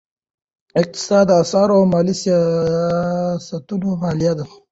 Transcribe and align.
اقتصاد 0.81 1.25
د 1.29 1.31
اسعارو 1.43 1.73
او 1.79 1.83
مالي 1.93 2.15
سیاستونو 2.23 3.87
مطالعه 4.01 4.33
ده. 4.37 4.45